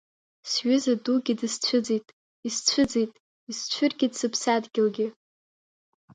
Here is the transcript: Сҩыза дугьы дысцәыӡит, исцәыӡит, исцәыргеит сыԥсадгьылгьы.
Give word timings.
Сҩыза 0.49 0.93
дугьы 1.03 1.33
дысцәыӡит, 1.39 2.05
исцәыӡит, 2.47 3.11
исцәыргеит 3.49 4.13
сыԥсадгьылгьы. 4.19 5.07